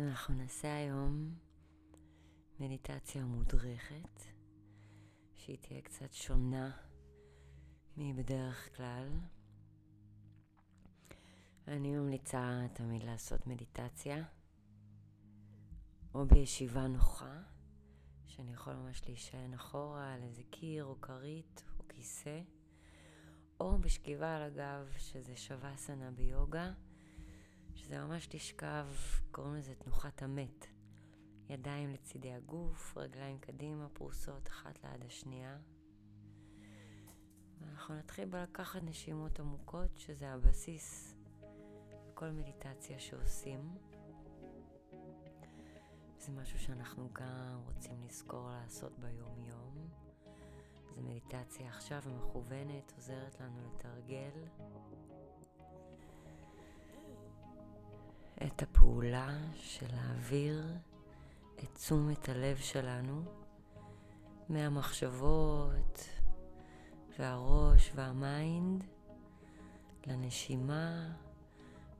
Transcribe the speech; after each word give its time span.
אנחנו 0.00 0.34
נעשה 0.34 0.76
היום 0.76 1.34
מדיטציה 2.60 3.24
מודרכת, 3.24 4.22
שהיא 5.34 5.58
תהיה 5.58 5.80
קצת 5.80 6.12
שונה 6.12 6.70
מבדרך 7.96 8.76
כלל. 8.76 9.08
אני 11.68 11.96
ממליצה 11.96 12.66
תמיד 12.72 13.02
לעשות 13.02 13.46
מדיטציה, 13.46 14.24
או 16.14 16.26
בישיבה 16.26 16.86
נוחה, 16.86 17.42
שאני 18.26 18.52
יכול 18.52 18.74
ממש 18.74 19.02
להישען 19.06 19.54
אחורה 19.54 20.14
על 20.14 20.22
איזה 20.22 20.42
קיר 20.50 20.84
או 20.84 21.00
כרית 21.00 21.64
או 21.78 21.84
כיסא, 21.88 22.40
או 23.60 23.78
בשכיבה 23.78 24.36
על 24.36 24.42
הגב, 24.42 24.92
שזה 24.98 25.36
שווסנה 25.36 26.10
ביוגה. 26.10 26.72
שזה 27.78 27.98
ממש 27.98 28.26
תשכב, 28.26 28.86
קוראים 29.30 29.54
לזה 29.54 29.74
תנוחת 29.74 30.22
המת. 30.22 30.66
ידיים 31.48 31.90
לצידי 31.90 32.32
הגוף, 32.32 32.96
רגליים 32.96 33.38
קדימה, 33.38 33.88
פרוסות 33.88 34.48
אחת 34.48 34.84
ליד 34.84 35.04
השנייה. 35.06 35.58
ואנחנו 37.60 37.94
נתחיל 37.94 38.24
בלקחת 38.24 38.82
נשימות 38.82 39.40
עמוקות, 39.40 39.98
שזה 39.98 40.30
הבסיס 40.30 41.16
לכל 42.08 42.30
מדיטציה 42.30 43.00
שעושים. 43.00 43.78
זה 46.18 46.32
משהו 46.32 46.58
שאנחנו 46.58 47.08
גם 47.12 47.60
רוצים 47.64 48.04
לזכור 48.04 48.50
לעשות 48.50 48.98
ביום-יום. 48.98 49.88
זו 50.94 51.02
מדיטציה 51.02 51.68
עכשיו 51.68 52.02
מכוונת, 52.06 52.92
עוזרת 52.96 53.40
לנו 53.40 53.60
לתרגל. 53.66 54.44
את 58.46 58.62
הפעולה 58.62 59.38
של 59.54 59.86
להעביר 59.92 60.64
את 61.58 61.74
תשומת 61.74 62.28
הלב 62.28 62.56
שלנו 62.56 63.22
מהמחשבות 64.48 66.08
והראש 67.18 67.92
והמיינד 67.94 68.84
לנשימה 70.06 71.12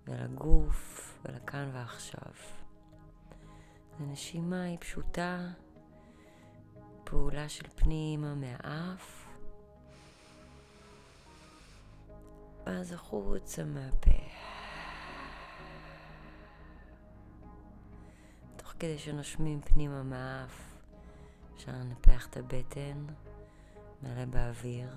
ולגוף 0.07 1.19
ולכאן 1.25 1.71
ועכשיו. 1.73 2.33
הנשימה 3.99 4.63
היא 4.63 4.79
פשוטה, 4.81 5.49
פעולה 7.05 7.49
של 7.49 7.69
פנימה 7.75 8.35
מהאף, 8.35 9.27
ואז 12.67 12.93
החוצה 12.93 13.65
מהפה. 13.65 14.28
כדי 18.81 18.99
שנושמים 18.99 19.61
פנימה 19.61 20.03
מהאף, 20.03 20.77
אפשר 21.55 21.73
לנפח 21.73 22.27
את 22.27 22.37
הבטן, 22.37 23.07
מלא 24.03 24.25
באוויר, 24.25 24.89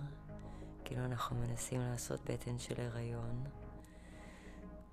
כאילו 0.86 1.06
אנחנו 1.06 1.36
מנסים 1.36 1.82
לעשות 1.82 2.20
בטן 2.32 2.60
של 2.60 2.82
הריון. 2.82 3.44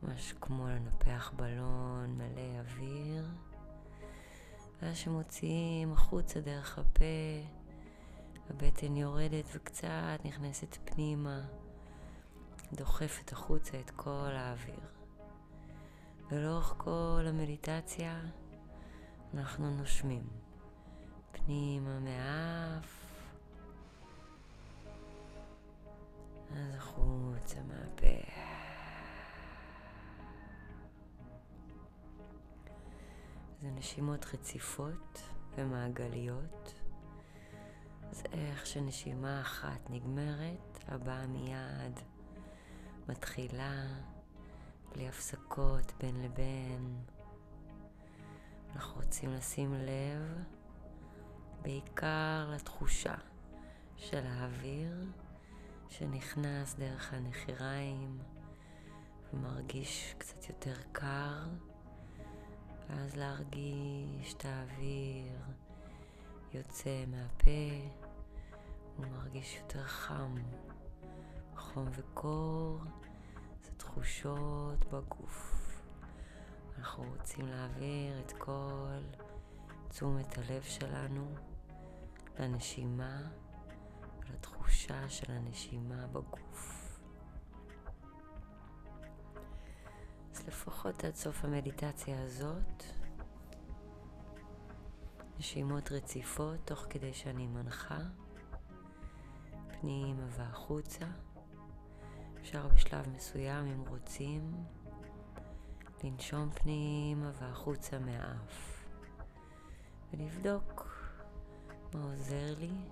ממש 0.02 0.34
כמו 0.40 0.68
לנפח 0.68 1.32
בלון 1.36 2.18
מלא 2.18 2.60
אוויר. 2.60 3.26
ואז 4.82 4.96
שמוציאים 4.96 5.92
החוצה 5.92 6.40
דרך 6.40 6.78
הפה, 6.78 7.44
הבטן 8.50 8.96
יורדת 8.96 9.44
וקצת 9.54 10.18
נכנסת 10.24 10.76
פנימה, 10.84 11.40
דוחפת 12.72 13.32
החוצה 13.32 13.80
את 13.80 13.90
כל 13.90 14.30
האוויר. 14.32 14.80
ולאורך 16.30 16.74
כל 16.76 17.24
המדיטציה 17.26 18.20
אנחנו 19.34 19.70
נושמים 19.70 20.26
פנימה 21.32 22.00
מהאף, 22.00 22.98
אז 26.50 26.74
החוצה 26.74 27.56
מהפה. 27.62 28.16
זה 33.62 33.70
נשימות 33.70 34.26
רציפות 34.34 35.22
ומעגליות. 35.56 36.74
אז 38.10 38.22
איך 38.32 38.66
שנשימה 38.66 39.40
אחת 39.40 39.90
נגמרת, 39.90 40.78
הבאה 40.88 41.26
מיד 41.26 42.00
מתחילה 43.08 43.86
בלי 44.92 45.08
הפסקות 45.08 45.92
בין 46.00 46.22
לבין. 46.22 46.98
אנחנו 48.74 49.00
רוצים 49.00 49.32
לשים 49.32 49.74
לב 49.74 50.44
בעיקר 51.62 52.50
לתחושה 52.54 53.14
של 53.96 54.26
האוויר 54.26 55.04
שנכנס 55.88 56.74
דרך 56.74 57.14
הנחיריים 57.14 58.18
ומרגיש 59.32 60.14
קצת 60.18 60.48
יותר 60.48 60.76
קר, 60.92 61.46
ואז 62.88 63.16
להרגיש 63.16 64.34
את 64.34 64.44
האוויר 64.44 65.38
יוצא 66.54 67.04
מהפה 67.06 67.90
ומרגיש 68.98 69.56
יותר 69.56 69.84
חם. 69.84 70.34
חום 71.56 71.88
וקור 71.92 72.78
זה 73.62 73.70
תחושות 73.76 74.84
בגוף. 74.92 75.57
אנחנו 76.88 77.04
רוצים 77.18 77.46
להעביר 77.46 78.20
את 78.20 78.32
כל 78.32 79.00
תשומת 79.88 80.38
הלב 80.38 80.62
שלנו 80.62 81.34
לנשימה 82.38 83.22
ולתחושה 84.20 85.08
של 85.08 85.32
הנשימה 85.32 86.06
בגוף. 86.06 86.98
אז 90.34 90.48
לפחות 90.48 91.04
עד 91.04 91.14
סוף 91.14 91.44
המדיטציה 91.44 92.22
הזאת, 92.22 92.82
נשימות 95.38 95.92
רציפות 95.92 96.56
תוך 96.64 96.86
כדי 96.90 97.14
שאני 97.14 97.46
מנחה 97.46 98.00
פנימה 99.80 100.26
והחוצה. 100.30 101.06
אפשר 102.40 102.68
בשלב 102.68 103.08
מסוים, 103.08 103.66
אם 103.66 103.84
רוצים, 103.88 104.52
לנשום 106.04 106.50
פנימה 106.50 107.30
והחוצה 107.38 107.98
מהאף. 107.98 108.84
ולבדוק 110.12 110.88
מה 111.94 112.04
עוזר 112.04 112.54
לי 112.58 112.88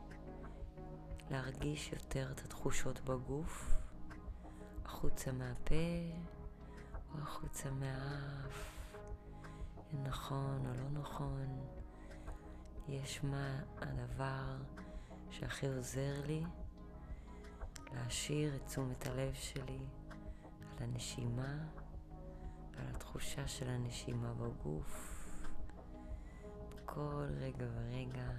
להרגיש 1.31 1.93
יותר 1.93 2.33
את 2.33 2.41
התחושות 2.41 3.00
בגוף, 3.00 3.75
החוצה 4.84 5.33
מהפה 5.33 5.75
או 7.15 7.19
החוצה 7.19 7.71
מהאף, 7.71 8.77
אם 9.94 10.05
נכון 10.05 10.67
או 10.67 10.75
לא 10.75 11.00
נכון, 11.00 11.67
יש 12.88 13.25
מה 13.25 13.61
הדבר 13.78 14.56
שהכי 15.31 15.67
עוזר 15.67 16.27
לי 16.27 16.44
להשאיר 17.93 18.56
את 18.56 18.67
תשומת 18.67 19.06
הלב 19.06 19.34
שלי 19.34 19.81
על 20.61 20.83
הנשימה 20.83 21.59
על 22.78 22.87
התחושה 22.94 23.48
של 23.48 23.69
הנשימה 23.69 24.34
בגוף. 24.34 25.16
בכל 26.75 27.26
רגע 27.41 27.66
ורגע 27.75 28.31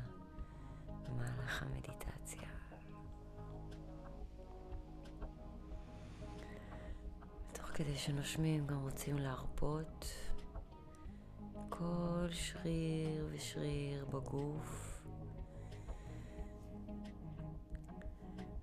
במהלך 1.04 1.64
המדיטציה. 1.64 2.50
תוך 7.52 7.66
כדי 7.66 7.96
שנושמים 7.96 8.68
גם 8.68 8.82
רוצים 8.82 9.18
להרפות. 9.18 10.06
כל 11.70 12.28
שריר 12.32 13.28
ושריר 13.32 14.06
בגוף. 14.06 15.02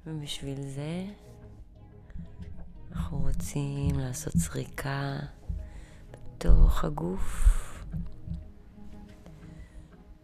ובשביל 0.07 0.63
זה 0.63 1.07
אנחנו 2.93 3.19
רוצים 3.19 3.99
לעשות 3.99 4.33
סריקה 4.37 5.19
בתוך 6.45 6.85
הגוף 6.85 7.85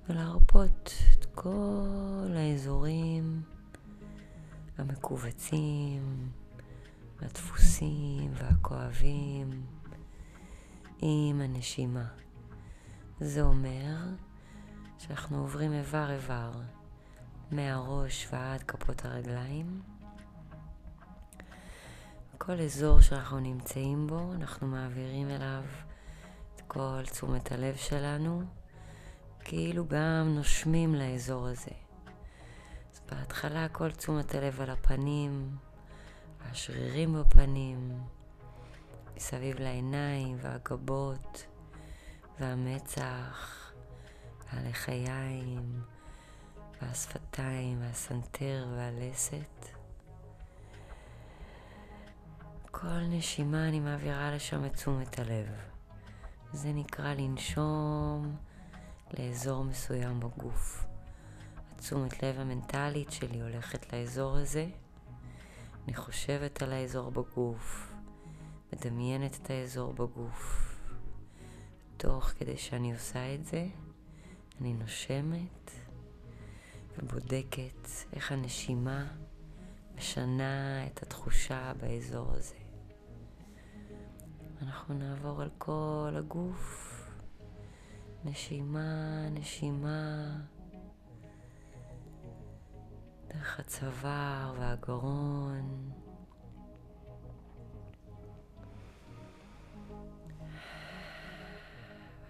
ולהרפות 0.08 0.93
את 1.12 1.25
כל 1.34 2.28
האזורים 2.37 3.43
המכווצים 4.78 6.31
והדפוסים 7.20 8.31
והכואבים 8.34 9.67
עם 10.99 11.40
הנשימה. 11.40 12.06
זה 13.20 13.43
אומר 13.43 13.96
שאנחנו 14.99 15.38
עוברים 15.40 15.73
איבר 15.73 16.11
איבר 16.11 16.52
מהראש 17.50 18.28
ועד 18.32 18.62
כפות 18.62 19.05
הרגליים. 19.05 19.82
כל 22.38 22.61
אזור 22.61 23.00
שאנחנו 23.00 23.40
נמצאים 23.40 24.06
בו, 24.06 24.32
אנחנו 24.32 24.66
מעבירים 24.66 25.28
אליו 25.31 25.64
כל 26.72 27.02
תשומת 27.11 27.52
הלב 27.52 27.76
שלנו, 27.76 28.43
כאילו 29.40 29.88
גם 29.88 30.32
נושמים 30.34 30.94
לאזור 30.94 31.46
הזה. 31.46 31.70
אז 32.93 33.00
בהתחלה 33.11 33.69
כל 33.69 33.90
תשומת 33.90 34.34
הלב 34.34 34.61
על 34.61 34.70
הפנים, 34.70 35.56
השרירים 36.40 37.14
בפנים, 37.20 38.00
מסביב 39.17 39.61
לעיניים 39.61 40.37
והגבות 40.40 41.46
והמצח 42.40 43.73
והלחיים 44.52 45.82
והשפתיים 46.82 47.81
והסנטר 47.81 48.66
והלסת. 48.76 49.66
כל 52.70 53.00
נשימה 53.08 53.69
אני 53.69 53.81
מעבירה 53.81 54.34
לשם 54.34 54.64
את 54.64 54.75
תשומת 54.75 55.19
הלב. 55.19 55.69
זה 56.52 56.73
נקרא 56.73 57.14
לנשום 57.14 58.37
לאזור 59.19 59.64
מסוים 59.64 60.20
בגוף. 60.20 60.87
התשומת 61.75 62.23
לב 62.23 62.41
המנטלית 62.41 63.12
שלי 63.12 63.41
הולכת 63.41 63.93
לאזור 63.93 64.37
הזה. 64.37 64.69
אני 65.85 65.94
חושבת 65.94 66.62
על 66.62 66.73
האזור 66.73 67.11
בגוף, 67.11 67.93
מדמיינת 68.73 69.38
את 69.43 69.50
האזור 69.50 69.93
בגוף. 69.93 70.76
תוך 71.97 72.25
כדי 72.25 72.56
שאני 72.56 72.93
עושה 72.93 73.35
את 73.35 73.44
זה, 73.44 73.67
אני 74.61 74.73
נושמת 74.75 75.70
ובודקת 76.99 77.88
איך 78.12 78.32
הנשימה 78.32 79.06
משנה 79.94 80.87
את 80.87 81.02
התחושה 81.02 81.73
באזור 81.81 82.32
הזה. 82.32 82.60
אנחנו 84.62 84.95
נעבור 84.95 85.43
על 85.43 85.51
כל 85.59 86.15
הגוף, 86.17 86.95
נשימה, 88.25 89.29
נשימה, 89.31 90.37
דרך 93.29 93.61
הצוואר 93.61 94.55
והגרון. 94.59 95.91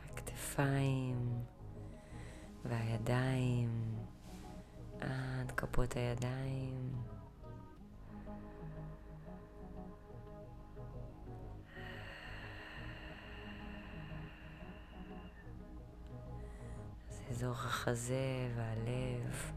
הכתפיים 0.04 1.42
והידיים 2.64 3.98
עד 5.00 5.52
כפות 5.56 5.96
הידיים. 5.96 7.09
אזור 17.30 17.52
החזה 17.52 18.50
והלב. 18.56 19.52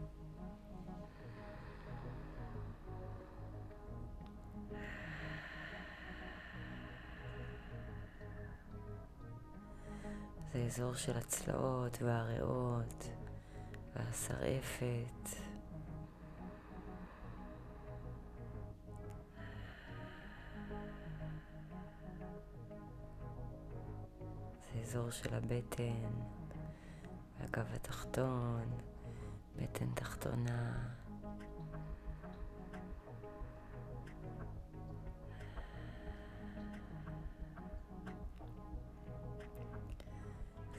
זה 10.52 10.64
אזור 10.66 10.94
של 10.94 11.16
הצלעות 11.16 12.02
והריאות 12.02 13.10
והשרעפת. 13.96 15.28
זה 24.72 24.80
אזור 24.82 25.10
של 25.10 25.34
הבטן. 25.34 26.43
הגב 27.44 27.66
התחתון, 27.74 28.64
בטן 29.56 29.90
תחתונה. 29.94 30.88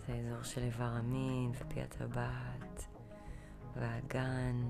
זה 0.08 0.14
אזור 0.14 0.44
של 0.44 0.62
איבר 0.62 0.84
המין 0.84 1.52
ופי 1.52 1.82
הטבעת 1.82 2.88
והאגן. 3.76 4.70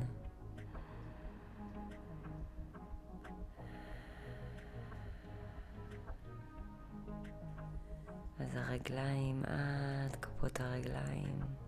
אז 8.40 8.56
הרגליים 8.56 9.44
עד 9.46 10.16
כפות 10.16 10.60
הרגליים. 10.60 11.65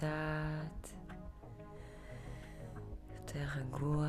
קצת 0.00 0.88
יותר 3.14 3.46
רגוע 3.56 4.08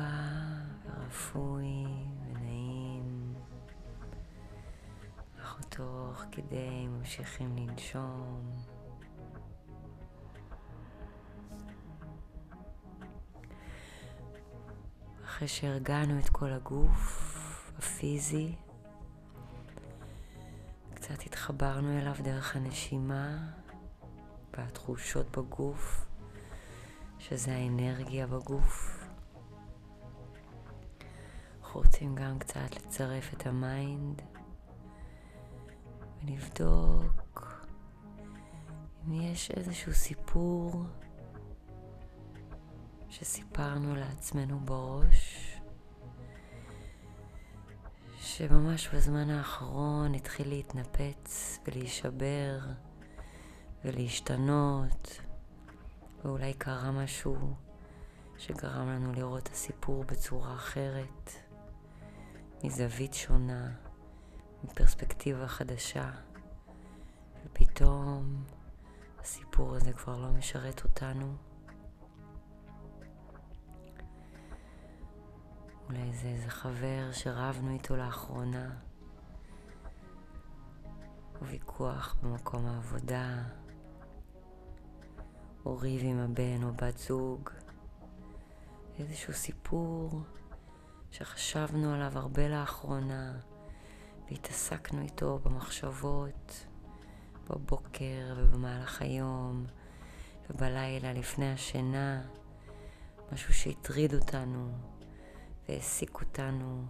ורפוי 0.84 1.64
ונעים. 2.26 3.34
אנחנו 5.38 5.64
תוך 5.68 6.24
כדי 6.32 6.86
ממשיכים 6.86 7.56
לנשום. 7.56 8.52
אחרי 15.24 15.48
שהרגענו 15.48 16.18
את 16.18 16.28
כל 16.28 16.52
הגוף 16.52 17.72
הפיזי, 17.78 18.54
קצת 20.94 21.22
התחברנו 21.26 21.98
אליו 21.98 22.14
דרך 22.22 22.56
הנשימה. 22.56 23.61
והתחושות 24.56 25.36
בגוף, 25.38 26.06
שזה 27.18 27.52
האנרגיה 27.54 28.26
בגוף. 28.26 29.04
אנחנו 31.60 31.80
רוצים 31.80 32.14
גם 32.14 32.38
קצת 32.38 32.76
לצרף 32.76 33.34
את 33.34 33.46
ה 33.46 33.61
mind 33.61 34.22
ולבדוק 36.24 37.22
אם 39.06 39.12
יש 39.12 39.50
איזשהו 39.50 39.92
סיפור 39.92 40.84
שסיפרנו 43.08 43.96
לעצמנו 43.96 44.60
בראש, 44.60 45.52
שממש 48.18 48.88
בזמן 48.88 49.30
האחרון 49.30 50.14
התחיל 50.14 50.48
להתנפץ 50.48 51.58
ולהישבר. 51.66 52.58
ולהשתנות, 53.84 55.20
ואולי 56.24 56.54
קרה 56.54 56.90
משהו 56.90 57.54
שגרם 58.38 58.88
לנו 58.88 59.12
לראות 59.12 59.42
את 59.42 59.52
הסיפור 59.52 60.04
בצורה 60.04 60.54
אחרת, 60.54 61.30
מזווית 62.64 63.14
שונה, 63.14 63.70
מפרספקטיבה 64.64 65.48
חדשה, 65.48 66.10
ופתאום 67.44 68.44
הסיפור 69.20 69.74
הזה 69.74 69.92
כבר 69.92 70.20
לא 70.20 70.28
משרת 70.28 70.84
אותנו. 70.84 71.34
אולי 75.88 76.12
זה 76.12 76.28
איזה 76.28 76.50
חבר 76.50 77.12
שרבנו 77.12 77.70
איתו 77.70 77.96
לאחרונה, 77.96 78.70
או 81.40 81.46
ויכוח 81.46 82.16
במקום 82.22 82.66
העבודה. 82.66 83.42
או 85.66 85.78
ריב 85.78 86.02
עם 86.04 86.18
הבן 86.18 86.62
או 86.62 86.72
בת 86.72 86.98
זוג, 86.98 87.50
איזשהו 88.98 89.32
סיפור 89.32 90.10
שחשבנו 91.10 91.94
עליו 91.94 92.18
הרבה 92.18 92.48
לאחרונה 92.48 93.40
והתעסקנו 94.30 95.02
איתו 95.02 95.38
במחשבות, 95.38 96.66
בבוקר 97.50 98.34
ובמהלך 98.36 99.02
היום 99.02 99.66
ובלילה 100.50 101.12
לפני 101.12 101.52
השינה, 101.52 102.22
משהו 103.32 103.54
שהטריד 103.54 104.14
אותנו 104.14 104.72
והעסיק 105.68 106.20
אותנו, 106.20 106.84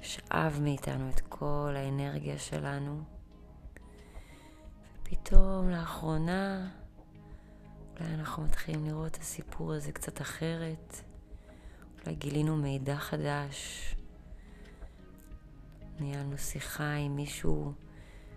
שאב 0.00 0.58
מאיתנו 0.62 1.10
את 1.10 1.20
כל 1.20 1.74
האנרגיה 1.76 2.38
שלנו. 2.38 3.02
ופתאום 5.02 5.70
לאחרונה 5.70 6.70
אולי 8.02 8.14
אנחנו 8.14 8.42
מתחילים 8.42 8.84
לראות 8.84 9.16
את 9.16 9.20
הסיפור 9.20 9.72
הזה 9.72 9.92
קצת 9.92 10.20
אחרת. 10.20 11.00
אולי 12.00 12.16
גילינו 12.16 12.56
מידע 12.56 12.96
חדש. 12.96 13.94
ניהלנו 16.00 16.38
שיחה 16.38 16.94
עם 16.94 17.16
מישהו 17.16 17.72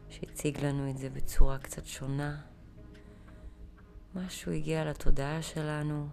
שהציג 0.09 0.65
לנו 0.65 0.89
את 0.89 0.97
זה 0.97 1.09
בצורה 1.09 1.57
קצת 1.57 1.85
שונה. 1.85 2.41
משהו 4.15 4.51
הגיע 4.51 4.85
לתודעה 4.85 5.41
שלנו, 5.41 6.07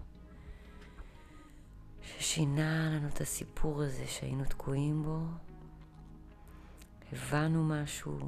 ששינה 2.03 2.91
לנו 2.91 3.09
את 3.09 3.21
הסיפור 3.21 3.83
הזה 3.83 4.07
שהיינו 4.07 4.45
תקועים 4.45 5.03
בו. 5.03 5.21
הבנו 7.13 7.65
משהו 7.65 8.19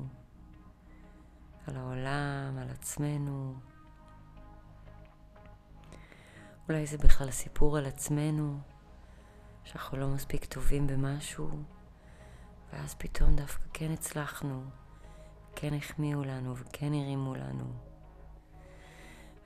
על 1.67 1.77
העולם, 1.77 2.59
על 2.59 2.71
עצמנו. 2.71 3.55
אולי 6.69 6.87
זה 6.87 6.99
בכלל 6.99 7.31
סיפור 7.31 7.79
על 7.79 7.87
עצמנו, 7.87 8.59
שאנחנו 9.65 9.99
לא 9.99 10.09
מספיק 10.09 10.45
טובים 10.45 10.87
במשהו, 10.87 11.49
ואז 12.73 12.95
פתאום 12.95 13.37
דווקא 13.37 13.65
כן 13.73 13.93
הצלחנו, 13.93 14.65
כן 15.57 15.75
החמיאו 15.75 16.25
לנו 16.25 16.57
וכן 16.57 16.93
הרימו 16.93 17.35
לנו. 17.35 17.65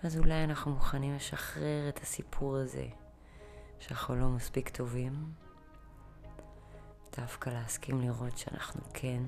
אז 0.03 0.19
אולי 0.19 0.45
אנחנו 0.45 0.71
מוכנים 0.71 1.15
לשחרר 1.15 1.89
את 1.89 1.99
הסיפור 2.03 2.57
הזה, 2.57 2.87
שאנחנו 3.81 4.17
לא 4.17 4.29
מספיק 4.29 4.69
טובים, 4.69 5.33
דווקא 7.17 7.51
להסכים 7.51 8.01
לראות 8.01 8.39
שאנחנו 8.39 8.81
כן, 8.95 9.23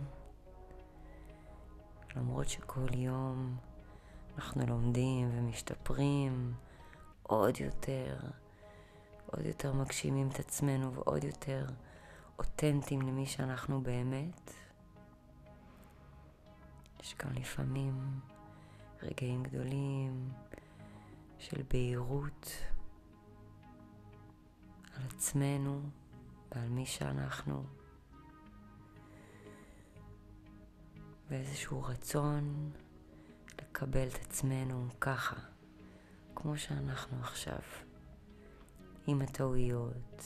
למרות 2.16 2.48
שכל 2.48 2.94
יום 2.94 3.56
אנחנו 4.36 4.66
לומדים 4.66 5.30
ומשתפרים 5.34 6.54
עוד 7.30 7.60
יותר, 7.60 8.16
עוד 9.26 9.46
יותר 9.46 9.72
מגשימים 9.72 10.28
את 10.28 10.38
עצמנו 10.38 10.94
ועוד 10.94 11.24
יותר 11.24 11.66
אותנטיים 12.38 13.02
למי 13.02 13.26
שאנחנו 13.26 13.80
באמת. 13.80 14.54
יש 17.00 17.14
גם 17.24 17.32
לפעמים 17.32 18.20
רגעים 19.02 19.42
גדולים 19.42 20.32
של 21.38 21.62
בהירות 21.70 22.52
על 24.96 25.02
עצמנו 25.14 25.82
ועל 26.52 26.68
מי 26.68 26.86
שאנחנו, 26.86 27.64
ואיזשהו 31.28 31.82
רצון 31.82 32.70
לקבל 33.58 34.08
את 34.08 34.14
עצמנו 34.14 34.88
ככה, 35.00 35.49
כמו 36.42 36.58
שאנחנו 36.58 37.18
עכשיו, 37.20 37.58
עם 39.06 39.22
הטעויות, 39.22 40.24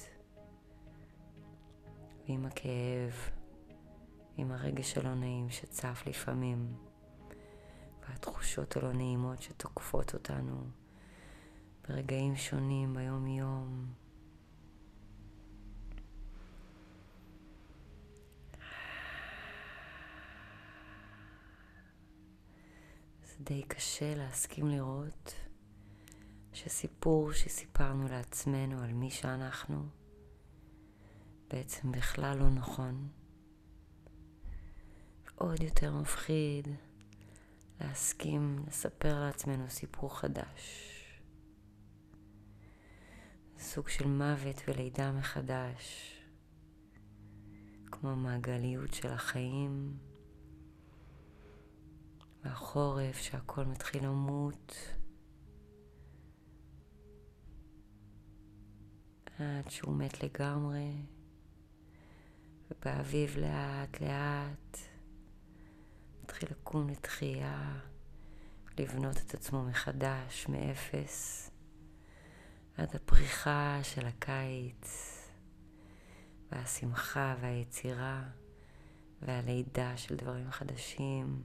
ועם 2.28 2.47
הכאב, 2.47 3.30
ועם 4.37 4.52
הרגש 4.52 4.99
הלא 4.99 5.14
נעים 5.14 5.50
שצף 5.50 6.02
לפעמים, 6.06 6.76
והתחושות 8.00 8.76
הלא 8.76 8.92
נעימות 8.92 9.42
שתוקפות 9.42 10.14
אותנו 10.14 10.66
ברגעים 11.88 12.37
שונים 12.37 12.94
ביום-יום. 12.94 13.87
זה 23.23 23.37
די 23.40 23.62
קשה 23.62 24.14
להסכים 24.14 24.68
לראות 24.68 25.43
שסיפור 26.64 27.33
שסיפרנו 27.33 28.09
לעצמנו 28.09 28.83
על 28.83 28.92
מי 28.92 29.11
שאנחנו 29.11 29.87
בעצם 31.49 31.92
בכלל 31.92 32.38
לא 32.38 32.50
נכון. 32.50 33.09
עוד 35.35 35.62
יותר 35.62 35.92
מפחיד 35.92 36.68
להסכים 37.80 38.64
לספר 38.68 39.21
לעצמנו 39.21 39.71
סיפור 39.71 40.18
חדש. 40.18 40.90
סוג 43.59 43.88
של 43.88 44.06
מוות 44.06 44.62
ולידה 44.68 45.12
מחדש, 45.12 46.14
כמו 47.87 48.11
המעגליות 48.11 48.94
של 48.94 49.12
החיים, 49.12 49.99
והחורף 52.44 53.16
שהכל 53.16 53.64
מתחיל 53.64 54.04
למות, 54.04 54.93
עד 59.38 59.70
שהוא 59.70 59.96
מת 59.96 60.22
לגמרי, 60.22 60.92
ובאביב 62.70 63.36
לאט 63.38 64.00
לאט 64.00 64.78
מתחיל 66.22 66.48
לקום 66.50 66.88
לתחייה, 66.88 67.78
לבנות 68.78 69.16
את 69.26 69.34
עצמו 69.34 69.64
מחדש, 69.64 70.46
מאפס. 70.48 71.50
עד 72.76 72.96
הפריחה 72.96 73.78
של 73.82 74.06
הקיץ, 74.06 75.18
והשמחה 76.52 77.34
והיצירה, 77.40 78.22
והלידה 79.22 79.96
של 79.96 80.16
דברים 80.16 80.50
חדשים. 80.50 81.42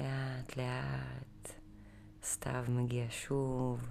לאט 0.00 0.56
לאט 0.56 1.52
הסתיו 2.22 2.64
מגיע 2.68 3.06
שוב, 3.10 3.88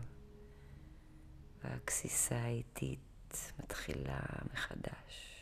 והגסיסה 1.64 2.36
האיטית 2.36 3.54
מתחילה 3.60 4.20
מחדש. 4.54 5.34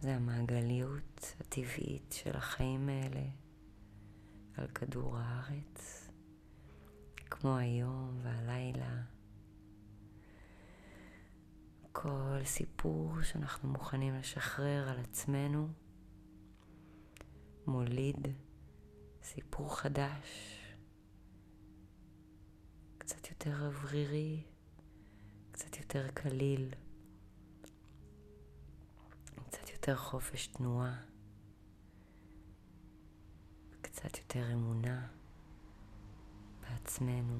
זה 0.00 0.14
המעגליות 0.14 1.34
הטבעית 1.40 2.12
של 2.12 2.36
החיים 2.36 2.88
האלה 2.88 3.24
על 4.56 4.66
כדור 4.68 5.16
הארץ. 5.18 6.08
כמו 7.30 7.56
היום 7.56 8.20
והלילה. 8.22 9.02
כל 11.92 12.38
סיפור 12.44 13.22
שאנחנו 13.22 13.68
מוכנים 13.68 14.14
לשחרר 14.14 14.88
על 14.88 14.98
עצמנו 14.98 15.68
מוליד 17.66 18.28
סיפור 19.22 19.76
חדש, 19.76 20.53
קצת 23.04 23.30
יותר 23.30 23.66
אוורירי, 23.66 24.42
קצת 25.52 25.76
יותר 25.76 26.08
קליל, 26.14 26.74
קצת 29.46 29.70
יותר 29.70 29.96
חופש 29.96 30.46
תנועה, 30.46 30.96
קצת 33.82 34.18
יותר 34.18 34.52
אמונה. 34.52 35.06
עצמנו 36.84 37.38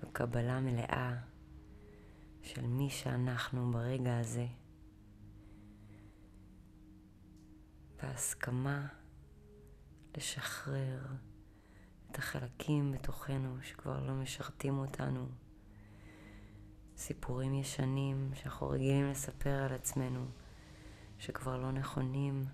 וקבלה 0.00 0.60
מלאה 0.60 1.16
של 2.42 2.66
מי 2.66 2.90
שאנחנו 2.90 3.72
ברגע 3.72 4.18
הזה 4.18 4.46
והסכמה 7.96 8.86
לשחרר 10.16 11.06
את 12.10 12.18
החלקים 12.18 12.92
בתוכנו 12.92 13.56
שכבר 13.62 14.00
לא 14.06 14.14
משרתים 14.14 14.78
אותנו. 14.78 15.26
סיפורים 16.96 17.54
ישנים 17.54 18.30
שאנחנו 18.34 18.68
רגילים 18.68 19.10
לספר 19.10 19.50
על 19.50 19.72
עצמנו, 19.72 20.26
שכבר 21.18 21.56
לא 21.56 21.72
נכונים 21.72 22.44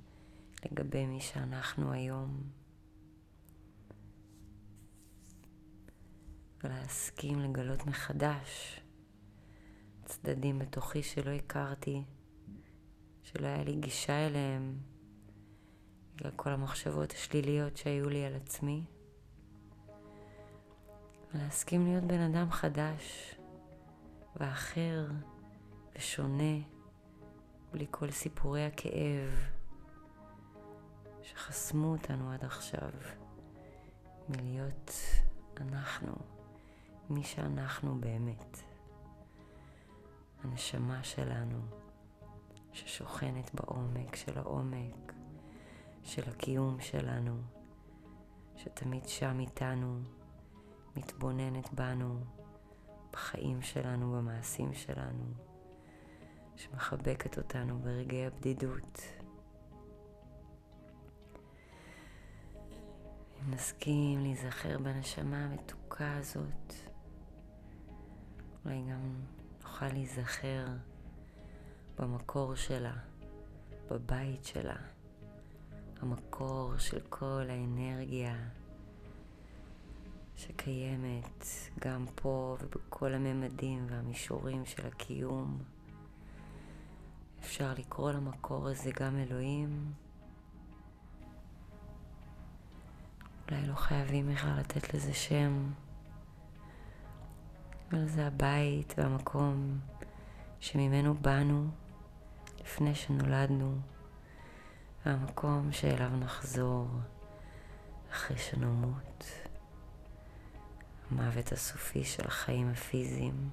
לגבי 0.64 1.06
מי 1.06 1.20
שאנחנו 1.20 1.92
היום. 1.92 2.42
ולהסכים 6.64 7.40
לגלות 7.40 7.86
מחדש 7.86 8.80
צדדים 10.04 10.58
בתוכי 10.58 11.02
שלא 11.02 11.30
הכרתי, 11.30 12.02
שלא 13.22 13.46
היה 13.46 13.64
לי 13.64 13.76
גישה 13.76 14.26
אליהם 14.26 14.78
בגלל 16.16 16.32
כל 16.36 16.50
המחשבות 16.50 17.12
השליליות 17.12 17.76
שהיו 17.76 18.08
לי 18.08 18.24
על 18.24 18.34
עצמי. 18.34 18.84
ולהסכים 21.34 21.86
להיות 21.86 22.04
בן 22.04 22.20
אדם 22.20 22.50
חדש 22.50 23.34
ואחר 24.36 25.06
ושונה, 25.96 26.58
בלי 27.72 27.86
כל 27.90 28.10
סיפורי 28.10 28.64
הכאב 28.64 29.30
שחסמו 31.22 31.92
אותנו 31.92 32.32
עד 32.32 32.44
עכשיו 32.44 32.90
מלהיות 34.28 34.90
אנחנו. 35.60 36.12
מי 37.10 37.24
שאנחנו 37.24 38.00
באמת. 38.00 38.58
הנשמה 40.44 41.04
שלנו 41.04 41.58
ששוכנת 42.72 43.54
בעומק 43.54 44.16
של 44.16 44.38
העומק 44.38 45.12
של 46.04 46.30
הקיום 46.30 46.80
שלנו, 46.80 47.36
שתמיד 48.56 49.08
שם 49.08 49.40
איתנו, 49.40 49.98
מתבוננת 50.96 51.72
בנו, 51.72 52.18
בחיים 53.12 53.62
שלנו, 53.62 54.12
במעשים 54.12 54.74
שלנו, 54.74 55.24
שמחבקת 56.56 57.38
אותנו 57.38 57.78
ברגעי 57.78 58.26
הבדידות. 58.26 59.00
אם 63.40 63.50
נסכים 63.50 64.22
להיזכר 64.22 64.78
בנשמה 64.78 65.44
המתוקה 65.44 66.16
הזאת, 66.16 66.74
אולי 68.64 68.82
גם 68.90 69.14
נוכל 69.62 69.88
להיזכר 69.88 70.66
במקור 71.98 72.54
שלה, 72.54 72.96
בבית 73.90 74.44
שלה, 74.44 74.76
המקור 76.00 76.78
של 76.78 77.00
כל 77.08 77.42
האנרגיה 77.48 78.36
שקיימת 80.36 81.44
גם 81.80 82.06
פה 82.14 82.56
ובכל 82.60 83.14
הממדים 83.14 83.86
והמישורים 83.90 84.66
של 84.66 84.86
הקיום. 84.86 85.58
אפשר 87.40 87.74
לקרוא 87.78 88.12
למקור 88.12 88.68
הזה 88.68 88.90
גם 89.00 89.16
אלוהים. 89.16 89.92
אולי 93.50 93.66
לא 93.66 93.74
חייבים 93.74 94.28
בכלל 94.32 94.58
לתת 94.60 94.94
לזה 94.94 95.14
שם, 95.14 95.72
אבל 97.90 98.08
זה 98.08 98.26
הבית 98.26 98.94
והמקום 98.98 99.78
שממנו 100.60 101.14
באנו 101.14 101.68
לפני 102.60 102.94
שנולדנו, 102.94 103.78
והמקום 105.06 105.72
שאליו 105.72 106.16
נחזור 106.16 106.88
אחרי 108.10 108.38
שנמות. 108.38 109.45
המוות 111.10 111.52
הסופי 111.52 112.04
של 112.04 112.26
החיים 112.26 112.70
הפיזיים. 112.70 113.50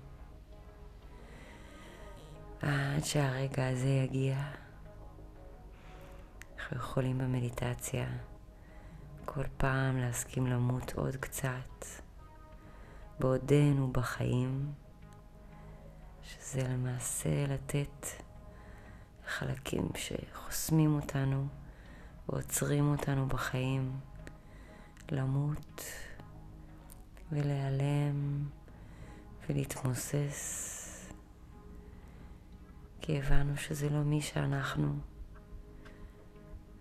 עד 2.62 3.04
שהרגע 3.04 3.68
הזה 3.68 3.88
יגיע, 3.88 4.38
אנחנו 6.58 6.78
יכולים 6.78 7.18
במדיטציה 7.18 8.08
כל 9.26 9.44
פעם 9.58 9.98
להסכים 9.98 10.48
למות 10.48 10.94
עוד 10.94 11.16
קצת, 11.16 11.86
בעודנו 13.20 13.92
בחיים, 13.92 14.74
שזה 16.24 16.64
למעשה 16.64 17.48
לתת 17.48 18.08
חלקים 19.28 19.88
שחוסמים 19.96 20.96
אותנו 20.96 21.48
ועוצרים 22.30 22.92
אותנו 22.92 23.28
בחיים, 23.28 23.92
למות 25.12 25.84
ולהיעלם 27.34 28.46
ולהתמוסס, 29.50 31.10
כי 33.02 33.18
הבנו 33.18 33.58
שזה 33.58 33.90
לא 33.90 34.04
מי 34.04 34.22
שאנחנו. 34.22 34.96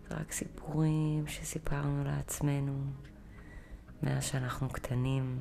זה 0.08 0.14
רק 0.14 0.32
סיפורים 0.32 1.26
שסיפרנו 1.26 2.04
לעצמנו 2.04 2.84
מאז 4.02 4.24
שאנחנו 4.24 4.68
קטנים, 4.68 5.38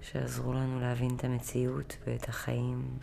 שעזרו 0.00 0.52
לנו 0.52 0.80
להבין 0.80 1.16
את 1.16 1.24
המציאות 1.24 1.96
ואת 2.06 2.28
החיים, 2.28 2.98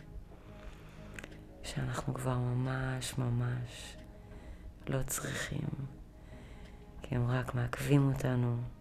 שאנחנו 1.64 2.14
כבר 2.14 2.38
ממש 2.38 3.18
ממש 3.18 3.98
לא 4.88 5.04
צריכים, 5.04 5.70
כי 7.02 7.16
הם 7.16 7.28
רק 7.28 7.56
מעכבים 7.56 8.12
אותנו. 8.14 8.79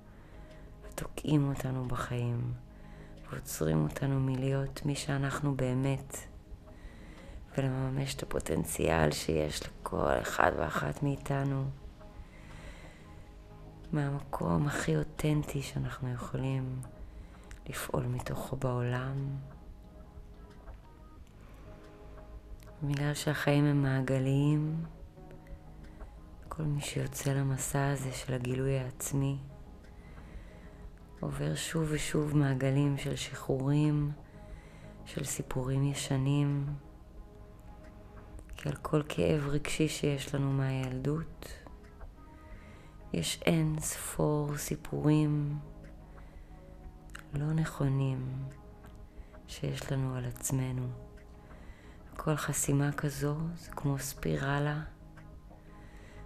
תוקעים 0.99 1.49
אותנו 1.49 1.85
בחיים 1.85 2.52
ועוצרים 3.31 3.83
אותנו 3.85 4.21
מלהיות 4.21 4.87
מי 4.87 4.95
שאנחנו 4.95 5.57
באמת 5.57 6.17
ולממש 7.59 8.14
את 8.14 8.23
הפוטנציאל 8.23 9.11
שיש 9.11 9.62
לכל 9.67 10.19
אחד 10.23 10.52
ואחת 10.59 11.02
מאיתנו 11.02 11.64
מהמקום 13.93 14.67
הכי 14.67 14.97
אותנטי 14.97 15.62
שאנחנו 15.62 16.12
יכולים 16.12 16.81
לפעול 17.69 18.02
מתוכו 18.07 18.57
בעולם. 18.57 19.37
בגלל 22.83 23.14
שהחיים 23.14 23.64
הם 23.64 23.83
מעגליים, 23.83 24.85
כל 26.49 26.62
מי 26.62 26.81
שיוצא 26.81 27.30
למסע 27.30 27.91
הזה 27.91 28.13
של 28.13 28.34
הגילוי 28.34 28.78
העצמי 28.78 29.39
עובר 31.21 31.54
שוב 31.54 31.89
ושוב 31.91 32.37
מעגלים 32.37 32.99
של 32.99 33.17
שחרורים, 33.17 34.13
של 35.04 35.25
סיפורים 35.25 35.85
ישנים, 35.85 36.67
כי 38.57 38.69
על 38.69 38.75
כל 38.75 39.02
כאב 39.09 39.49
רגשי 39.49 39.89
שיש 39.89 40.35
לנו 40.35 40.52
מהילדות, 40.52 41.49
יש 43.13 43.43
אין 43.47 43.76
ספור 43.81 44.57
סיפורים 44.57 45.59
לא 47.35 47.52
נכונים 47.52 48.45
שיש 49.47 49.93
לנו 49.93 50.17
על 50.17 50.25
עצמנו. 50.25 50.89
כל 52.17 52.37
חסימה 52.37 52.93
כזו 52.93 53.37
זה 53.57 53.71
כמו 53.71 53.99
ספירלה 53.99 54.81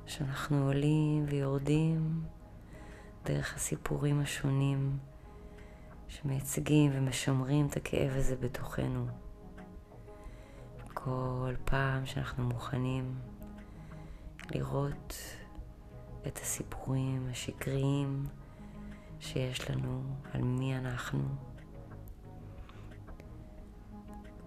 שאנחנו 0.07 0.67
עולים 0.67 1.25
ויורדים 1.29 2.23
דרך 3.25 3.55
הסיפורים 3.57 4.21
השונים 4.21 4.99
שמייצגים 6.09 6.91
ומשמרים 6.95 7.67
את 7.67 7.77
הכאב 7.77 8.13
הזה 8.17 8.37
בתוכנו. 8.37 9.07
כל 10.95 11.55
פעם 11.65 12.07
שאנחנו 12.07 12.45
מוכנים 12.45 13.15
לראות 14.51 15.15
את 16.27 16.39
הסיפורים 16.39 17.29
השקריים 17.31 18.27
שיש 19.21 19.71
לנו 19.71 20.03
על 20.33 20.43
מי 20.43 20.77
אנחנו, 20.77 21.21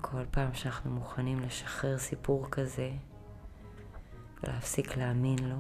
כל 0.01 0.25
פעם 0.31 0.53
שאנחנו 0.53 0.91
מוכנים 0.91 1.39
לשחרר 1.39 1.97
סיפור 1.97 2.47
כזה 2.51 2.91
ולהפסיק 4.43 4.97
להאמין 4.97 5.39
לו, 5.39 5.57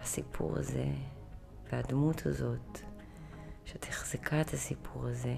הסיפור 0.00 0.58
הזה 0.58 0.86
והדמות 1.72 2.26
הזאת 2.26 2.80
שתחזקה 3.64 4.40
את 4.40 4.54
הסיפור 4.54 5.06
הזה 5.06 5.36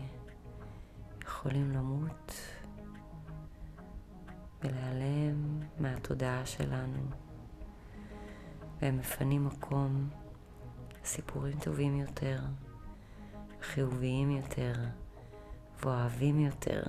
יכולים 1.22 1.70
למות 1.70 2.32
ולהיעלם 4.62 5.60
מהתודעה 5.78 6.46
שלנו 6.46 7.02
והם 8.80 8.98
מפנים 8.98 9.44
מקום 9.44 10.10
לסיפורים 11.02 11.58
טובים 11.60 11.96
יותר, 11.96 12.40
חיוביים 13.62 14.30
יותר 14.30 14.72
ואוהבים 15.80 16.40
יותר 16.40 16.82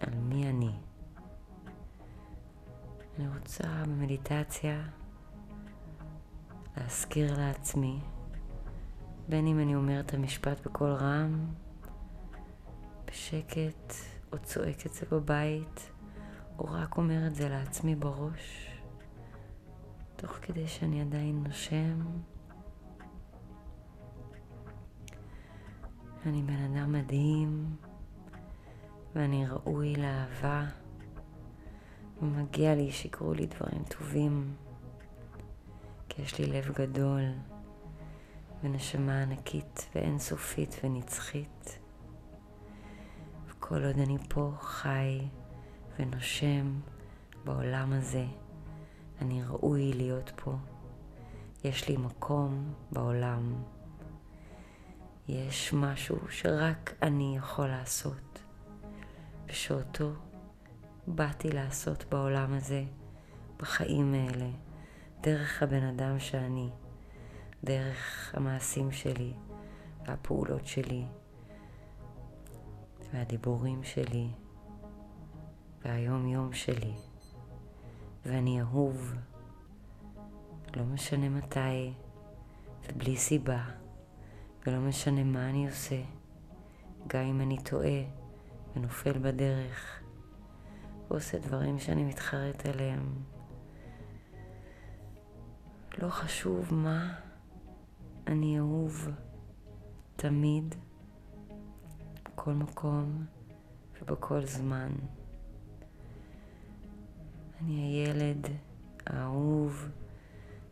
על 0.00 0.14
מי 0.14 0.50
אני. 0.50 0.72
אני 3.18 3.28
רוצה 3.38 3.82
במדיטציה 3.84 4.82
להזכיר 6.76 7.38
לעצמי, 7.38 8.00
בין 9.28 9.46
אם 9.46 9.60
אני 9.60 9.74
אומרת 9.74 10.06
את 10.06 10.14
המשפט 10.14 10.66
בקול 10.66 10.90
רם, 10.90 11.46
בשקט, 13.04 13.94
או 14.32 14.38
צועק 14.38 14.86
את 14.86 14.92
זה 14.92 15.06
בבית, 15.10 15.90
או 16.58 16.64
רק 16.64 16.96
אומר 16.96 17.26
את 17.26 17.34
זה 17.34 17.48
לעצמי 17.48 17.94
בראש, 17.94 18.70
תוך 20.16 20.30
כדי 20.30 20.68
שאני 20.68 21.00
עדיין 21.00 21.44
נושם. 21.46 22.00
אני 26.26 26.42
בן 26.42 26.76
אדם 26.76 26.92
מדהים, 26.92 27.76
ואני 29.14 29.46
ראוי 29.46 29.96
לאהבה, 29.96 30.64
ומגיע 32.22 32.74
לי 32.74 32.92
שיקרו 32.92 33.34
לי 33.34 33.46
דברים 33.46 33.82
טובים. 33.88 34.54
כי 36.14 36.22
יש 36.22 36.38
לי 36.38 36.46
לב 36.46 36.72
גדול 36.74 37.22
ונשמה 38.62 39.22
ענקית 39.22 39.88
ואינסופית 39.94 40.80
ונצחית. 40.84 41.78
וכל 43.46 43.84
עוד 43.84 43.98
אני 43.98 44.16
פה 44.28 44.52
חי 44.60 45.20
ונושם 45.98 46.80
בעולם 47.44 47.92
הזה, 47.92 48.24
אני 49.20 49.42
ראוי 49.44 49.92
להיות 49.92 50.32
פה. 50.36 50.54
יש 51.64 51.88
לי 51.88 51.96
מקום 51.96 52.74
בעולם. 52.92 53.62
יש 55.28 55.72
משהו 55.72 56.16
שרק 56.30 56.94
אני 57.02 57.36
יכול 57.36 57.66
לעשות, 57.66 58.42
ושאותו 59.46 60.12
באתי 61.06 61.50
לעשות 61.50 62.04
בעולם 62.10 62.52
הזה, 62.52 62.84
בחיים 63.56 64.14
האלה. 64.14 64.50
דרך 65.22 65.62
הבן 65.62 65.82
אדם 65.82 66.18
שאני, 66.18 66.70
דרך 67.64 68.34
המעשים 68.34 68.92
שלי 68.92 69.32
והפעולות 70.06 70.66
שלי 70.66 71.04
והדיבורים 73.12 73.84
שלי 73.84 74.28
והיום 75.84 76.28
יום 76.28 76.52
שלי 76.52 76.92
ואני 78.26 78.60
אהוב 78.60 79.14
לא 80.76 80.84
משנה 80.84 81.28
מתי 81.28 81.92
ובלי 82.88 83.16
סיבה 83.16 83.64
ולא 84.66 84.78
משנה 84.78 85.24
מה 85.24 85.50
אני 85.50 85.68
עושה 85.68 86.02
גם 87.06 87.22
אם 87.22 87.40
אני 87.40 87.58
טועה 87.62 88.02
ונופל 88.76 89.18
בדרך, 89.18 90.00
ועושה 91.10 91.38
דברים 91.38 91.78
שאני 91.78 92.04
מתחרט 92.04 92.66
עליהם. 92.66 93.14
לא 95.98 96.08
חשוב 96.08 96.74
מה, 96.74 97.14
אני 98.26 98.58
אהוב 98.58 99.08
תמיד, 100.16 100.74
בכל 102.24 102.52
מקום 102.52 103.26
ובכל 104.00 104.46
זמן. 104.46 104.92
אני 107.60 107.72
הילד 107.72 108.46
האהוב 109.06 109.88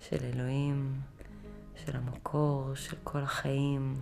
של 0.01 0.25
אלוהים, 0.25 1.01
של 1.77 1.97
המקור, 1.97 2.75
של 2.75 2.97
כל 3.05 3.23
החיים, 3.23 3.95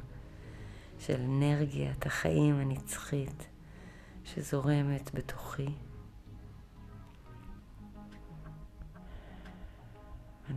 של 0.98 1.20
אנרגיית 1.20 2.06
החיים 2.06 2.54
הנצחית 2.54 3.48
שזורמת 4.24 5.10
בתוכי. 5.14 5.68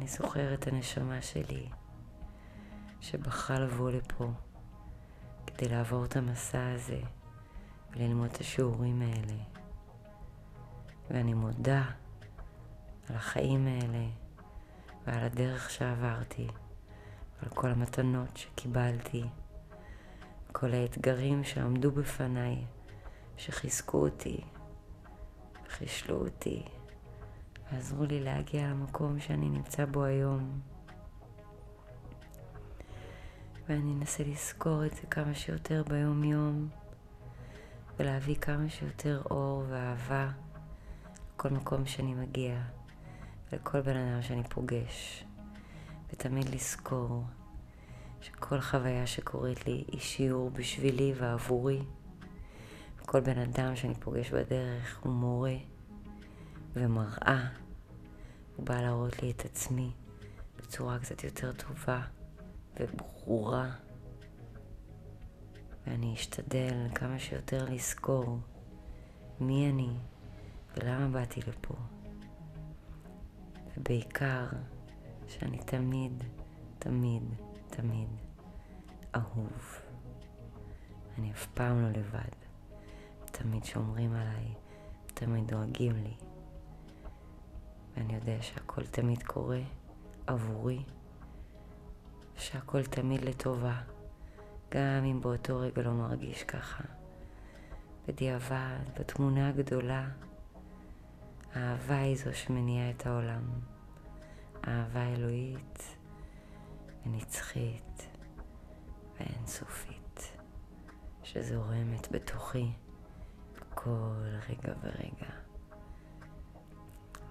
אני 0.02 0.10
זוכר 0.10 0.54
את 0.54 0.68
הנשמה 0.68 1.22
שלי 1.22 1.70
שבחרה 3.02 3.60
לבוא 3.60 3.92
לפה 3.92 4.32
כדי 5.48 5.70
לעבור 5.70 6.06
את 6.06 6.16
המסע 6.16 6.72
הזה 6.76 7.00
וללמוד 7.92 8.30
את 8.30 8.40
השיעורים 8.40 9.02
האלה. 9.02 9.44
ואני 11.10 11.34
מודה 11.34 11.84
על 13.10 13.16
החיים 13.16 13.68
האלה 13.68 14.06
ועל 15.08 15.24
הדרך 15.24 15.70
שעברתי 15.70 16.48
ועל 17.40 17.50
כל 17.50 17.72
המתנות 17.72 18.38
שקיבלתי, 18.38 19.24
כל 20.52 20.74
האתגרים 20.74 21.44
שעמדו 21.44 21.92
בפניי, 21.92 22.66
שחיזקו 23.38 23.98
אותי, 23.98 24.42
חישלו 25.70 26.26
אותי. 26.26 26.64
ועזרו 27.72 28.06
לי 28.06 28.20
להגיע 28.20 28.68
למקום 28.68 29.20
שאני 29.20 29.50
נמצא 29.50 29.86
בו 29.86 30.04
היום. 30.04 30.60
ואני 33.70 33.94
אנסה 33.94 34.24
לזכור 34.24 34.86
את 34.86 34.94
זה 34.96 35.02
כמה 35.02 35.34
שיותר 35.34 35.84
ביום 35.88 36.24
יום, 36.24 36.70
ולהביא 38.00 38.36
כמה 38.36 38.70
שיותר 38.70 39.22
אור 39.32 39.64
ואהבה 39.70 40.30
לכל 41.36 41.50
מקום 41.50 41.86
שאני 41.86 42.14
מגיע, 42.14 42.62
לכל 43.52 43.82
בן 43.82 43.98
אדם 43.98 44.22
שאני 44.22 44.44
פוגש, 44.44 45.26
ותמיד 46.14 46.50
לזכור 46.50 47.24
שכל 48.22 48.60
חוויה 48.60 49.08
שקורית 49.08 49.68
לי 49.68 49.84
היא 49.88 50.00
שיעור 50.00 50.50
בשבילי 50.50 51.14
ועבורי. 51.18 51.82
וכל 53.02 53.20
בן 53.20 53.38
אדם 53.38 53.76
שאני 53.76 53.96
פוגש 53.96 54.32
בדרך 54.32 55.00
הוא 55.04 55.14
מורה 55.14 55.56
ומראה 56.74 57.61
הוא 58.62 58.68
בא 58.68 58.82
להראות 58.82 59.24
לי 59.24 59.32
את 59.32 59.46
עצמי 59.46 59.92
בצורה 60.58 61.00
קצת 61.00 61.24
יותר 61.24 61.52
טובה 61.52 62.02
וברורה. 62.80 63.72
ואני 65.88 66.14
אשתדל 66.14 66.88
כמה 66.96 67.20
שיותר 67.20 67.66
לזכור 67.70 68.40
מי 69.40 69.70
אני 69.70 69.98
ולמה 70.78 71.08
באתי 71.08 71.42
לפה. 71.48 71.74
ובעיקר 73.78 74.46
שאני 75.28 75.58
תמיד, 75.58 76.24
תמיד, 76.80 77.24
תמיד 77.70 78.10
אהוב. 79.16 79.76
אני 81.18 81.32
אף 81.32 81.48
פעם 81.54 81.82
לא 81.82 81.90
לבד. 81.90 82.36
תמיד 83.26 83.64
שומרים 83.64 84.14
עליי, 84.14 84.54
תמיד 85.14 85.48
דואגים 85.48 85.96
לי. 85.96 86.31
ואני 87.96 88.16
יודע 88.16 88.38
שהכל 88.42 88.86
תמיד 88.86 89.24
קורה 89.24 89.62
עבורי, 90.28 90.84
שהכל 92.36 92.84
תמיד 92.84 93.22
לטובה, 93.22 93.82
גם 94.72 95.04
אם 95.06 95.22
באותו 95.22 95.60
רגע 95.60 95.82
לא 95.82 95.92
מרגיש 95.92 96.44
ככה. 96.44 96.84
בדיעבד, 98.08 99.00
בתמונה 99.00 99.50
הגדולה, 99.50 100.10
האהבה 101.54 101.98
היא 101.98 102.18
זו 102.18 102.34
שמניעה 102.34 102.90
את 102.90 103.06
העולם. 103.06 103.44
אהבה 104.68 105.04
אלוהית 105.04 105.98
ונצחית 107.06 108.08
ואינסופית, 109.20 110.38
שזורמת 111.24 112.12
בתוכי 112.12 112.72
כל 113.74 114.26
רגע 114.50 114.74
ורגע. 114.82 115.41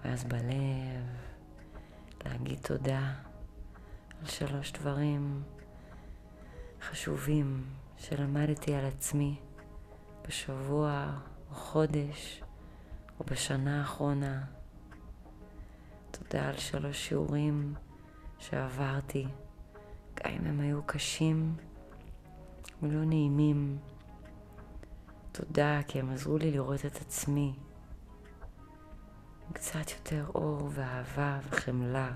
ואז 0.03 0.23
בלב 0.23 1.05
להגיד 2.25 2.59
תודה 2.61 3.13
על 4.21 4.27
שלוש 4.27 4.71
דברים 4.71 5.43
חשובים 6.81 7.65
שלמדתי 7.97 8.73
על 8.73 8.85
עצמי 8.85 9.35
בשבוע 10.27 11.11
או 11.49 11.55
חודש 11.55 12.43
או 13.19 13.25
בשנה 13.25 13.79
האחרונה. 13.79 14.43
תודה 16.11 16.49
על 16.49 16.57
שלוש 16.57 17.07
שיעורים 17.07 17.73
שעברתי, 18.39 19.27
גם 20.15 20.31
אם 20.31 20.45
הם 20.45 20.59
היו 20.59 20.83
קשים 20.83 21.55
ולא 22.81 23.05
נעימים. 23.05 23.77
תודה 25.31 25.79
כי 25.87 25.99
הם 25.99 26.09
עזרו 26.09 26.37
לי 26.37 26.51
לראות 26.51 26.85
את 26.85 26.95
עצמי 26.95 27.53
קצת 29.53 29.91
יותר 29.91 30.25
אור 30.35 30.69
ואהבה 30.71 31.39
וחמלה 31.49 32.11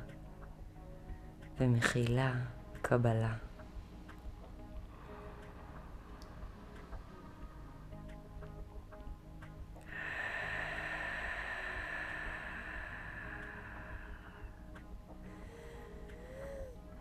ומחילה 1.59 2.33
וקבלה. 2.73 3.33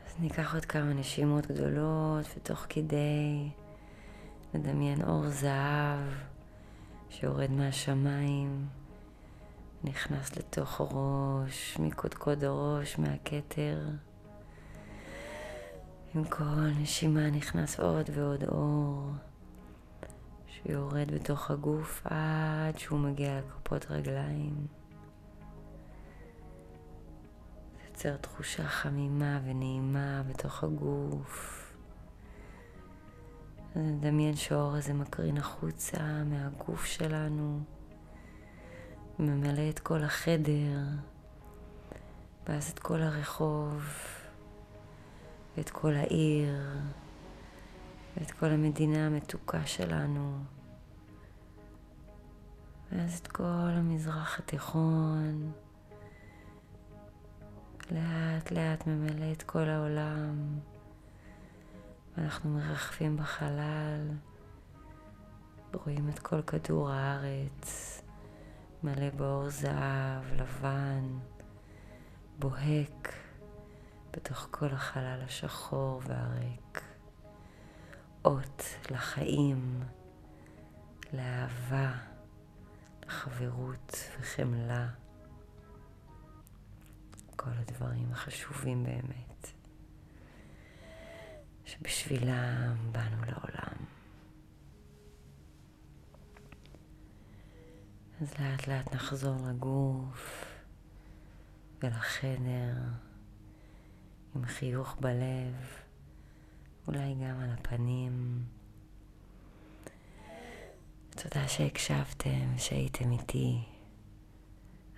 אז 0.06 0.20
ניקח 0.20 0.54
עוד 0.54 0.64
כמה 0.64 0.92
נשימות 0.92 1.46
גדולות 1.46 2.26
ותוך 2.36 2.66
כדי 2.68 3.50
נדמיין 4.54 5.02
אור 5.02 5.28
זהב 5.28 6.00
שיורד 7.10 7.50
מהשמיים. 7.50 8.66
נכנס 9.84 10.36
לתוך 10.36 10.80
הראש, 10.80 11.78
מקודקוד 11.80 12.44
הראש, 12.44 12.98
מהכתר. 12.98 13.80
עם 16.14 16.24
כל 16.24 16.68
נשימה 16.80 17.30
נכנס 17.30 17.80
עוד 17.80 18.10
ועוד 18.12 18.44
אור, 18.44 19.10
שיורד 20.46 21.10
בתוך 21.14 21.50
הגוף 21.50 22.02
עד 22.04 22.78
שהוא 22.78 22.98
מגיע 22.98 23.38
לכפות 23.38 23.86
רגליים. 23.90 24.66
יוצר 27.88 28.16
תחושה 28.16 28.64
חמימה 28.68 29.40
ונעימה 29.44 30.22
בתוך 30.28 30.64
הגוף. 30.64 31.60
נדמיין 33.76 34.36
שהאור 34.36 34.74
הזה 34.74 34.94
מקרין 34.94 35.38
החוצה 35.38 36.22
מהגוף 36.24 36.84
שלנו. 36.84 37.60
ממלא 39.18 39.68
את 39.70 39.78
כל 39.78 40.02
החדר, 40.02 40.78
ואז 42.46 42.70
את 42.70 42.78
כל 42.78 43.02
הרחוב, 43.02 43.84
ואת 45.56 45.70
כל 45.70 45.94
העיר, 45.94 46.78
ואת 48.16 48.30
כל 48.30 48.46
המדינה 48.46 49.06
המתוקה 49.06 49.66
שלנו, 49.66 50.38
ואז 52.92 53.18
את 53.18 53.26
כל 53.26 53.70
המזרח 53.70 54.38
התיכון. 54.38 55.52
לאט 57.90 58.50
לאט 58.50 58.86
ממלא 58.86 59.32
את 59.32 59.42
כל 59.42 59.68
העולם, 59.68 60.58
ואנחנו 62.16 62.50
מרחפים 62.50 63.16
בחלל, 63.16 64.10
רואים 65.74 66.08
את 66.08 66.18
כל 66.18 66.42
כדור 66.42 66.90
הארץ. 66.90 68.03
מלא 68.84 69.10
באור 69.10 69.50
זהב, 69.50 70.24
לבן, 70.36 71.18
בוהק 72.38 73.14
בתוך 74.12 74.48
כל 74.50 74.66
החלל 74.66 75.20
השחור 75.24 76.00
והריק. 76.06 76.82
אות 78.24 78.62
לחיים, 78.90 79.82
לאהבה, 81.12 81.92
לחברות 83.06 83.96
וחמלה. 84.20 84.88
כל 87.36 87.50
הדברים 87.58 88.12
החשובים 88.12 88.84
באמת, 88.84 89.52
שבשבילם 91.64 92.76
באנו 92.92 93.24
לעולם. 93.24 93.93
אז 98.20 98.34
לאט 98.40 98.68
לאט 98.68 98.94
נחזור 98.94 99.36
לגוף 99.48 100.44
ולחדר 101.82 102.74
עם 104.36 104.46
חיוך 104.46 104.96
בלב, 105.00 105.54
אולי 106.88 107.14
גם 107.14 107.40
על 107.40 107.50
הפנים. 107.50 108.44
תודה 111.10 111.48
שהקשבתם, 111.48 112.58
שהייתם 112.58 113.12
איתי. 113.12 113.62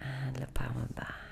עד 0.01 0.37
לפעם 0.37 0.73
הבאה. 0.79 1.26